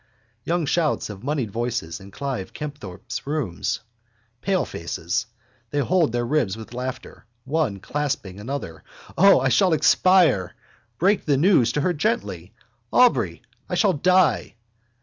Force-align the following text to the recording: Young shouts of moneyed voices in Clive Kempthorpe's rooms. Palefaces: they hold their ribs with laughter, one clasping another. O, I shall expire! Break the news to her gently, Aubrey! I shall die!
Young 0.45 0.65
shouts 0.65 1.11
of 1.11 1.23
moneyed 1.23 1.51
voices 1.51 1.99
in 1.99 2.09
Clive 2.09 2.53
Kempthorpe's 2.53 3.27
rooms. 3.27 3.81
Palefaces: 4.41 5.27
they 5.69 5.77
hold 5.77 6.11
their 6.11 6.25
ribs 6.25 6.57
with 6.57 6.73
laughter, 6.73 7.27
one 7.45 7.79
clasping 7.79 8.39
another. 8.39 8.83
O, 9.15 9.39
I 9.41 9.49
shall 9.49 9.73
expire! 9.73 10.55
Break 10.97 11.25
the 11.25 11.37
news 11.37 11.71
to 11.73 11.81
her 11.81 11.93
gently, 11.93 12.51
Aubrey! 12.91 13.43
I 13.69 13.75
shall 13.75 13.93
die! 13.93 14.55